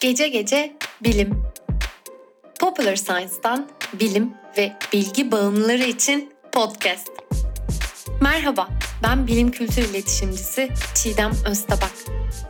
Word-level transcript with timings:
Gece 0.00 0.28
gece 0.28 0.76
bilim. 1.04 1.42
Popular 2.60 2.96
Science'dan 2.96 3.68
bilim 3.92 4.34
ve 4.58 4.72
bilgi 4.92 5.32
bağımlıları 5.32 5.82
için 5.82 6.32
podcast. 6.52 7.08
Merhaba, 8.20 8.68
ben 9.02 9.26
bilim 9.26 9.50
kültür 9.50 9.82
iletişimcisi 9.82 10.68
Çiğdem 10.94 11.32
Öztabak. 11.46 11.92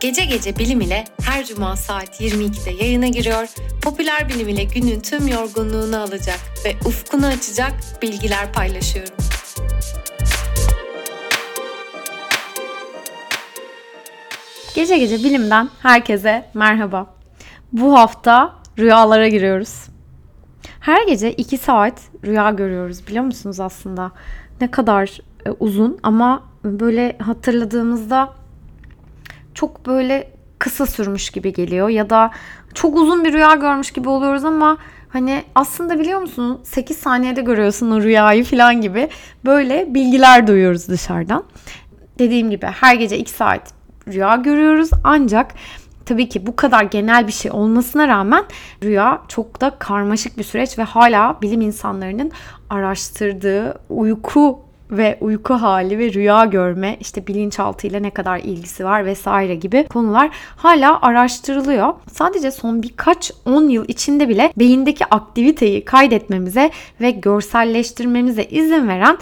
Gece 0.00 0.24
gece 0.24 0.58
bilim 0.58 0.80
ile 0.80 1.04
her 1.22 1.44
cuma 1.44 1.76
saat 1.76 2.20
22'de 2.20 2.70
yayına 2.84 3.08
giriyor, 3.08 3.48
popüler 3.82 4.28
bilim 4.28 4.48
ile 4.48 4.64
günün 4.64 5.00
tüm 5.00 5.28
yorgunluğunu 5.28 6.00
alacak 6.00 6.40
ve 6.64 6.76
ufkunu 6.84 7.26
açacak 7.26 7.72
bilgiler 8.02 8.52
paylaşıyorum. 8.52 9.21
Gece 14.82 14.98
gece 14.98 15.16
bilimden 15.16 15.68
herkese 15.82 16.44
merhaba. 16.54 17.06
Bu 17.72 17.98
hafta 17.98 18.52
rüyalara 18.78 19.28
giriyoruz. 19.28 19.86
Her 20.80 21.06
gece 21.06 21.32
2 21.32 21.58
saat 21.58 21.94
rüya 22.24 22.50
görüyoruz 22.50 23.06
biliyor 23.06 23.24
musunuz 23.24 23.60
aslında? 23.60 24.12
Ne 24.60 24.70
kadar 24.70 25.20
e, 25.46 25.50
uzun 25.50 25.98
ama 26.02 26.42
böyle 26.64 27.16
hatırladığımızda 27.18 28.32
çok 29.54 29.86
böyle 29.86 30.30
kısa 30.58 30.86
sürmüş 30.86 31.30
gibi 31.30 31.52
geliyor 31.52 31.88
ya 31.88 32.10
da 32.10 32.30
çok 32.74 32.96
uzun 32.96 33.24
bir 33.24 33.32
rüya 33.32 33.54
görmüş 33.54 33.90
gibi 33.90 34.08
oluyoruz 34.08 34.44
ama 34.44 34.78
hani 35.08 35.42
aslında 35.54 35.98
biliyor 35.98 36.20
musun 36.20 36.60
8 36.62 36.96
saniyede 36.98 37.42
görüyorsun 37.42 37.90
o 37.90 38.00
rüyayı 38.00 38.44
falan 38.44 38.80
gibi 38.80 39.08
böyle 39.44 39.94
bilgiler 39.94 40.46
duyuyoruz 40.46 40.88
dışarıdan. 40.88 41.44
Dediğim 42.18 42.50
gibi 42.50 42.66
her 42.66 42.94
gece 42.94 43.18
2 43.18 43.30
saat 43.30 43.81
rüya 44.08 44.36
görüyoruz 44.36 44.90
ancak 45.04 45.54
tabii 46.06 46.28
ki 46.28 46.46
bu 46.46 46.56
kadar 46.56 46.82
genel 46.82 47.26
bir 47.26 47.32
şey 47.32 47.50
olmasına 47.50 48.08
rağmen 48.08 48.44
rüya 48.82 49.22
çok 49.28 49.60
da 49.60 49.70
karmaşık 49.78 50.38
bir 50.38 50.44
süreç 50.44 50.78
ve 50.78 50.82
hala 50.82 51.38
bilim 51.42 51.60
insanlarının 51.60 52.32
araştırdığı 52.70 53.78
uyku 53.88 54.58
ve 54.92 55.18
uyku 55.20 55.54
hali 55.54 55.98
ve 55.98 56.12
rüya 56.12 56.44
görme 56.44 56.96
işte 57.00 57.26
bilinçaltı 57.26 57.86
ile 57.86 58.02
ne 58.02 58.10
kadar 58.10 58.38
ilgisi 58.38 58.84
var 58.84 59.04
vesaire 59.04 59.54
gibi 59.54 59.86
konular 59.88 60.30
hala 60.56 61.02
araştırılıyor. 61.02 61.94
Sadece 62.12 62.50
son 62.50 62.82
birkaç 62.82 63.32
10 63.46 63.68
yıl 63.68 63.84
içinde 63.88 64.28
bile 64.28 64.52
beyindeki 64.58 65.06
aktiviteyi 65.06 65.84
kaydetmemize 65.84 66.70
ve 67.00 67.10
görselleştirmemize 67.10 68.44
izin 68.44 68.88
veren 68.88 69.18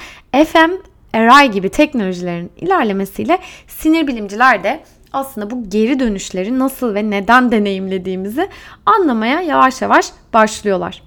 fMRI 1.13 1.51
gibi 1.51 1.69
teknolojilerin 1.69 2.53
ilerlemesiyle 2.57 3.39
sinir 3.67 4.07
bilimciler 4.07 4.65
de 4.65 4.81
aslında 5.13 5.51
bu 5.51 5.71
geri 5.71 6.01
dönüşleri 6.01 6.59
nasıl 6.59 6.95
ve 6.95 7.11
neden 7.11 7.53
deneyimlediğimizi 7.53 8.49
anlamaya 8.87 9.41
yavaş 9.41 9.83
yavaş 9.83 10.07
başlıyorlar. 10.33 11.03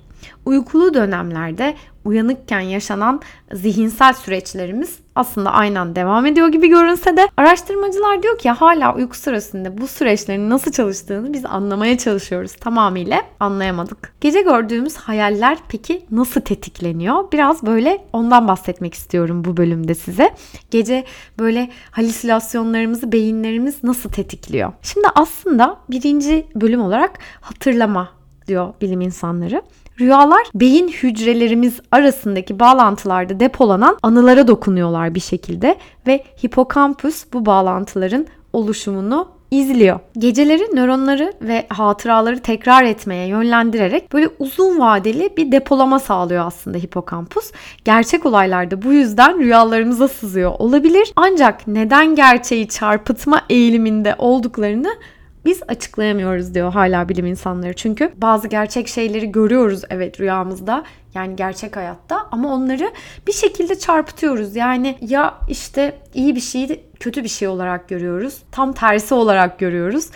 Uykulu 0.46 0.94
dönemlerde 0.94 1.76
uyanıkken 2.06 2.60
yaşanan 2.60 3.22
zihinsel 3.54 4.14
süreçlerimiz 4.14 5.04
aslında 5.16 5.52
aynen 5.52 5.96
devam 5.96 6.26
ediyor 6.26 6.48
gibi 6.48 6.68
görünse 6.68 7.18
de 7.18 7.28
araştırmacılar 7.38 8.24
diyor 8.24 8.38
ki 8.38 8.50
hala 8.50 8.96
uyku 8.96 9.18
sırasında 9.18 9.78
bu 9.78 9.88
süreçlerin 9.88 10.50
nasıl 10.50 10.72
çalıştığını 10.72 11.34
biz 11.34 11.46
anlamaya 11.46 11.98
çalışıyoruz. 11.98 12.54
Tamamıyla 12.54 13.22
anlayamadık. 13.40 14.14
Gece 14.22 14.42
gördüğümüz 14.42 14.96
hayaller 14.96 15.58
peki 15.70 16.06
nasıl 16.12 16.42
tetikleniyor? 16.42 17.32
Biraz 17.32 17.66
böyle 17.66 18.06
ondan 18.14 18.48
bahsetmek 18.48 18.94
istiyorum 18.94 19.46
bu 19.46 19.58
bölümde 19.58 19.96
size. 19.96 20.34
Gece 20.72 21.06
böyle 21.40 21.70
halüsinasyonlarımızı 21.92 23.12
beyinlerimiz 23.12 23.84
nasıl 23.84 24.10
tetikliyor? 24.10 24.74
Şimdi 24.82 25.08
aslında 25.16 25.80
birinci 25.90 26.48
bölüm 26.56 26.82
olarak 26.82 27.20
hatırlama 27.42 28.10
diyor 28.48 28.74
bilim 28.82 29.02
insanları. 29.02 29.62
Rüyalar 30.00 30.48
beyin 30.56 30.88
hücrelerimiz 30.88 31.80
arasındaki 31.92 32.60
bağlantılarda 32.60 33.40
depolanan 33.40 33.98
anılara 34.04 34.48
dokunuyorlar 34.48 35.16
bir 35.16 35.20
şekilde 35.20 35.76
ve 36.08 36.24
hipokampüs 36.46 37.26
bu 37.34 37.46
bağlantıların 37.46 38.28
oluşumunu 38.54 39.28
izliyor. 39.52 40.00
Geceleri 40.18 40.76
nöronları 40.76 41.34
ve 41.42 41.66
hatıraları 41.70 42.40
tekrar 42.40 42.84
etmeye 42.84 43.28
yönlendirerek 43.28 44.14
böyle 44.14 44.30
uzun 44.40 44.80
vadeli 44.80 45.30
bir 45.38 45.52
depolama 45.52 46.00
sağlıyor 46.00 46.46
aslında 46.46 46.78
hipokampus. 46.78 47.52
Gerçek 47.86 48.26
olaylarda 48.26 48.82
bu 48.82 48.94
yüzden 48.94 49.40
rüyalarımıza 49.40 50.08
sızıyor 50.08 50.52
olabilir. 50.60 51.14
Ancak 51.16 51.68
neden 51.68 52.16
gerçeği 52.16 52.68
çarpıtma 52.68 53.42
eğiliminde 53.50 54.16
olduklarını 54.18 54.90
biz 55.46 55.62
açıklayamıyoruz 55.68 56.54
diyor 56.54 56.74
hala 56.74 57.10
bilim 57.10 57.26
insanları. 57.26 57.74
Çünkü 57.74 58.12
bazı 58.18 58.48
gerçek 58.48 58.88
şeyleri 58.88 59.32
görüyoruz 59.32 59.82
evet 59.90 60.20
rüyamızda 60.20 60.84
yani 61.16 61.36
gerçek 61.36 61.76
hayatta 61.76 62.28
ama 62.32 62.54
onları 62.54 62.92
bir 63.28 63.34
şekilde 63.34 63.80
çarpıtıyoruz. 63.80 64.56
Yani 64.56 64.98
ya 65.02 65.34
işte 65.50 65.98
iyi 66.14 66.36
bir 66.36 66.42
şeyi 66.42 66.84
kötü 67.00 67.24
bir 67.24 67.30
şey 67.30 67.48
olarak 67.48 67.90
görüyoruz. 67.90 68.38
Tam 68.52 68.74
tersi 68.74 69.14
olarak 69.14 69.60
görüyoruz 69.60 70.10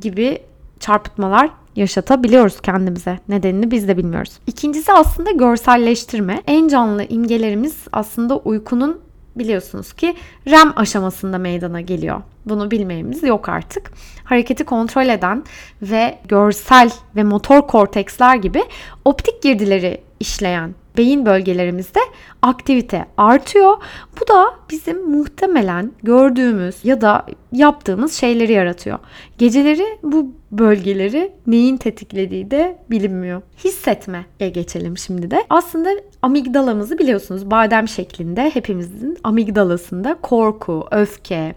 gibi 0.00 0.42
çarpıtmalar 0.80 1.50
yaşatabiliyoruz 1.76 2.60
kendimize. 2.60 3.18
Nedenini 3.28 3.70
biz 3.70 3.88
de 3.88 3.96
bilmiyoruz. 3.96 4.32
İkincisi 4.46 4.92
aslında 4.92 5.30
görselleştirme. 5.30 6.42
En 6.46 6.68
canlı 6.68 7.04
imgelerimiz 7.04 7.76
aslında 7.92 8.36
uykunun 8.36 9.00
biliyorsunuz 9.36 9.92
ki 9.92 10.14
REM 10.46 10.72
aşamasında 10.76 11.38
meydana 11.38 11.80
geliyor. 11.80 12.22
Bunu 12.48 12.70
bilmeyimiz 12.70 13.22
yok 13.22 13.48
artık. 13.48 13.90
Hareketi 14.24 14.64
kontrol 14.64 15.08
eden 15.08 15.44
ve 15.82 16.18
görsel 16.28 16.90
ve 17.16 17.22
motor 17.22 17.66
korteksler 17.66 18.36
gibi 18.36 18.64
optik 19.04 19.42
girdileri 19.42 20.07
işleyen 20.20 20.74
beyin 20.98 21.26
bölgelerimizde 21.26 22.00
aktivite 22.42 23.06
artıyor. 23.16 23.76
Bu 24.20 24.28
da 24.28 24.54
bizim 24.70 25.10
muhtemelen 25.10 25.92
gördüğümüz 26.02 26.84
ya 26.84 27.00
da 27.00 27.26
yaptığımız 27.52 28.12
şeyleri 28.12 28.52
yaratıyor. 28.52 28.98
Geceleri 29.38 29.98
bu 30.02 30.32
bölgeleri 30.52 31.32
neyin 31.46 31.76
tetiklediği 31.76 32.50
de 32.50 32.78
bilinmiyor. 32.90 33.42
Hissetmeye 33.64 34.50
geçelim 34.52 34.98
şimdi 34.98 35.30
de. 35.30 35.44
Aslında 35.50 35.90
amigdalamızı 36.22 36.98
biliyorsunuz 36.98 37.50
badem 37.50 37.88
şeklinde 37.88 38.50
hepimizin 38.50 39.18
amigdalasında 39.24 40.14
korku, 40.22 40.86
öfke 40.90 41.54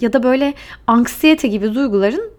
ya 0.00 0.12
da 0.12 0.22
böyle 0.22 0.54
anksiyete 0.86 1.48
gibi 1.48 1.74
duyguların 1.74 2.33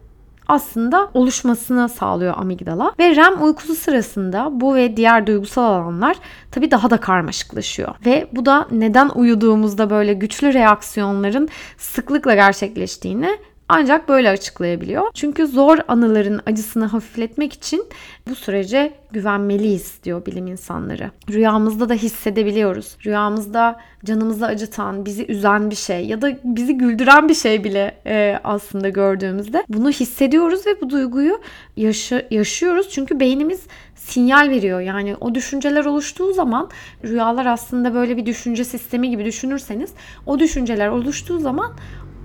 aslında 0.47 1.09
oluşmasını 1.13 1.89
sağlıyor 1.89 2.33
amigdala. 2.37 2.91
Ve 2.99 3.15
REM 3.15 3.43
uykusu 3.43 3.75
sırasında 3.75 4.49
bu 4.51 4.75
ve 4.75 4.97
diğer 4.97 5.27
duygusal 5.27 5.63
alanlar 5.63 6.17
tabii 6.51 6.71
daha 6.71 6.89
da 6.89 6.97
karmaşıklaşıyor. 6.97 7.95
Ve 8.05 8.27
bu 8.31 8.45
da 8.45 8.67
neden 8.71 9.09
uyuduğumuzda 9.15 9.89
böyle 9.89 10.13
güçlü 10.13 10.53
reaksiyonların 10.53 11.49
sıklıkla 11.77 12.35
gerçekleştiğini 12.35 13.37
ancak 13.69 14.09
böyle 14.09 14.29
açıklayabiliyor. 14.29 15.07
Çünkü 15.13 15.47
zor 15.47 15.77
anıların 15.87 16.41
acısını 16.45 16.85
hafifletmek 16.85 17.53
için 17.53 17.83
bu 18.29 18.35
sürece 18.35 18.93
güvenmeliyiz 19.11 19.99
diyor 20.03 20.25
bilim 20.25 20.47
insanları. 20.47 21.11
Rüyamızda 21.29 21.89
da 21.89 21.93
hissedebiliyoruz. 21.93 22.97
Rüyamızda 23.05 23.79
canımızı 24.05 24.45
acıtan, 24.45 25.05
bizi 25.05 25.25
üzen 25.25 25.69
bir 25.69 25.75
şey 25.75 26.05
ya 26.05 26.21
da 26.21 26.37
bizi 26.43 26.77
güldüren 26.77 27.29
bir 27.29 27.33
şey 27.33 27.63
bile 27.63 27.97
e, 28.05 28.39
aslında 28.43 28.89
gördüğümüzde 28.89 29.63
bunu 29.69 29.89
hissediyoruz 29.89 30.67
ve 30.67 30.81
bu 30.81 30.89
duyguyu 30.89 31.41
yaşı, 31.77 32.27
yaşıyoruz. 32.31 32.89
Çünkü 32.89 33.19
beynimiz 33.19 33.63
sinyal 33.95 34.49
veriyor. 34.49 34.79
Yani 34.79 35.15
o 35.15 35.35
düşünceler 35.35 35.85
oluştuğu 35.85 36.33
zaman 36.33 36.69
rüyalar 37.03 37.45
aslında 37.45 37.93
böyle 37.93 38.17
bir 38.17 38.25
düşünce 38.25 38.63
sistemi 38.63 39.09
gibi 39.09 39.25
düşünürseniz 39.25 39.91
o 40.25 40.39
düşünceler 40.39 40.87
oluştuğu 40.87 41.39
zaman 41.39 41.73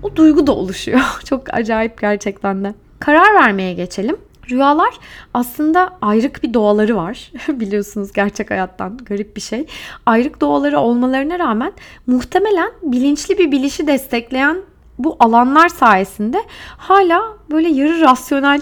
o 0.03 0.15
duygu 0.15 0.47
da 0.47 0.55
oluşuyor. 0.55 1.01
Çok 1.25 1.53
acayip 1.53 2.01
gerçekten 2.01 2.63
de. 2.63 2.73
Karar 2.99 3.33
vermeye 3.33 3.73
geçelim. 3.73 4.17
Rüyalar 4.49 4.93
aslında 5.33 5.97
ayrık 6.01 6.43
bir 6.43 6.53
doğaları 6.53 6.95
var. 6.95 7.31
Biliyorsunuz 7.47 8.13
gerçek 8.13 8.51
hayattan 8.51 8.97
garip 8.97 9.35
bir 9.35 9.41
şey. 9.41 9.65
Ayrık 10.05 10.41
doğaları 10.41 10.79
olmalarına 10.79 11.39
rağmen 11.39 11.71
muhtemelen 12.07 12.71
bilinçli 12.83 13.37
bir 13.37 13.51
bilişi 13.51 13.87
destekleyen 13.87 14.57
bu 14.99 15.15
alanlar 15.19 15.69
sayesinde 15.69 16.43
hala 16.77 17.21
böyle 17.51 17.69
yarı 17.69 18.01
rasyonel 18.01 18.61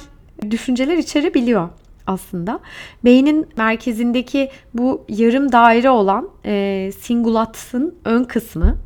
düşünceler 0.51 0.97
içerebiliyor 0.97 1.69
aslında. 2.09 2.59
Beynin 3.05 3.47
merkezindeki 3.57 4.49
bu 4.73 5.05
yarım 5.09 5.51
daire 5.51 5.89
olan 5.89 6.29
e, 6.45 6.91
singulatsın 6.99 7.95
ön 8.05 8.23
kısmı 8.23 8.77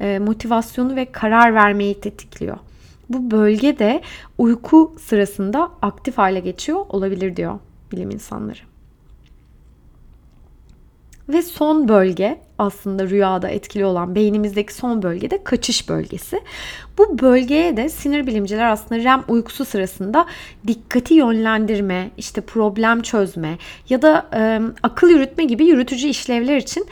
e, 0.00 0.18
motivasyonu 0.18 0.96
ve 0.96 1.12
karar 1.12 1.54
vermeyi 1.54 2.00
tetikliyor. 2.00 2.56
Bu 3.08 3.30
bölge 3.30 3.78
de 3.78 4.02
uyku 4.38 4.94
sırasında 5.00 5.70
aktif 5.82 6.18
hale 6.18 6.40
geçiyor 6.40 6.86
olabilir 6.88 7.36
diyor 7.36 7.58
bilim 7.92 8.10
insanları. 8.10 8.58
Ve 11.28 11.42
son 11.42 11.88
bölge 11.88 12.40
aslında 12.60 13.08
rüyada 13.08 13.48
etkili 13.48 13.84
olan 13.84 14.14
beynimizdeki 14.14 14.74
son 14.74 15.02
bölge 15.02 15.30
de 15.30 15.44
kaçış 15.44 15.88
bölgesi. 15.88 16.40
Bu 16.98 17.18
bölgeye 17.18 17.76
de 17.76 17.88
sinir 17.88 18.26
bilimciler 18.26 18.66
aslında 18.66 19.04
REM 19.04 19.24
uykusu 19.28 19.64
sırasında 19.64 20.26
dikkati 20.66 21.14
yönlendirme, 21.14 22.10
işte 22.16 22.40
problem 22.40 23.02
çözme 23.02 23.58
ya 23.88 24.02
da 24.02 24.26
e, 24.34 24.60
akıl 24.82 25.08
yürütme 25.08 25.44
gibi 25.44 25.64
yürütücü 25.64 26.08
işlevler 26.08 26.56
için 26.56 26.86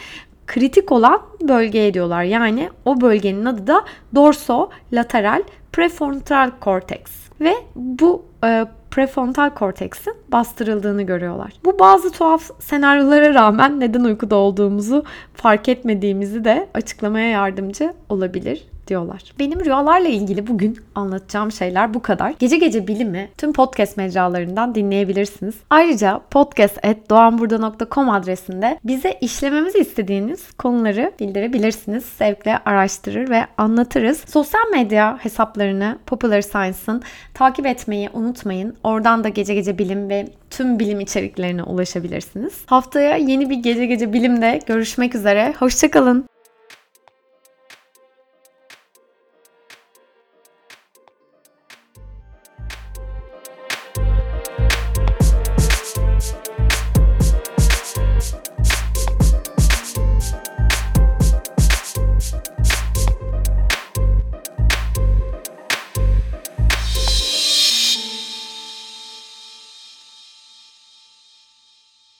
kritik 0.47 0.93
olan 0.93 1.23
bölgeye 1.49 1.95
diyorlar. 1.95 2.23
Yani 2.23 2.71
o 2.85 3.01
bölgenin 3.01 3.45
adı 3.45 3.67
da 3.67 3.85
dorso 4.15 4.71
lateral 4.93 5.43
prefrontal 5.73 6.51
korteks 6.61 7.13
ve 7.41 7.55
bu 7.75 8.25
e, 8.45 8.67
prefrontal 8.99 9.51
korteksin 9.51 10.15
bastırıldığını 10.33 11.03
görüyorlar. 11.03 11.53
Bu 11.65 11.79
bazı 11.79 12.13
tuhaf 12.13 12.51
senaryolara 12.59 13.35
rağmen 13.35 13.81
neden 13.81 14.05
uykuda 14.05 14.37
olduğumuzu 14.37 15.05
fark 15.35 15.69
etmediğimizi 15.69 16.45
de 16.45 16.69
açıklamaya 16.75 17.29
yardımcı 17.29 17.93
olabilir 18.09 18.65
diyorlar. 18.89 19.23
Benim 19.39 19.65
rüyalarla 19.65 20.09
ilgili 20.09 20.47
bugün 20.47 20.79
anlatacağım 20.95 21.53
şeyler 21.53 21.95
bu 21.95 22.03
kadar. 22.03 22.35
Gece 22.39 22.57
gece 22.57 22.87
bilimi 22.87 23.29
tüm 23.39 23.53
podcast 23.53 23.97
mecralarından 23.97 24.75
dinleyebilirsiniz. 24.75 25.55
Ayrıca 25.71 26.21
podcast.doğanburda.com 26.31 28.11
adresinde 28.11 28.79
bize 28.85 29.19
işlememizi 29.21 29.79
istediğiniz 29.79 30.53
konuları 30.53 31.13
bildirebilirsiniz. 31.21 32.05
Zevkle 32.05 32.59
araştırır 32.65 33.31
ve 33.31 33.47
anlatırız. 33.59 34.25
Sosyal 34.29 34.69
medya 34.73 35.19
hesaplarını 35.21 35.99
Popular 36.07 36.41
Science'ın 36.41 37.03
takip 37.35 37.67
etmeyi 37.67 38.11
unutmayın. 38.13 38.77
Oradan 38.89 39.25
da 39.25 39.29
gece 39.29 39.55
gece 39.55 39.79
bilim 39.79 40.09
ve 40.09 40.29
tüm 40.51 40.79
bilim 40.79 41.01
içeriklerine 41.01 41.63
ulaşabilirsiniz. 41.63 42.53
Haftaya 42.67 43.17
yeni 43.17 43.51
bir 43.51 43.57
gece 43.57 43.87
gece 43.87 44.13
bilimde 44.13 44.61
görüşmek 44.67 45.15
üzere. 45.15 45.55
Hoşçakalın. 45.59 46.29